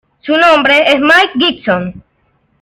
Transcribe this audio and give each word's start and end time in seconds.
Su 0.21 0.35
nombre 0.35 0.81
es 0.91 0.99
Mike 0.99 1.33
Gibson. 1.35 2.03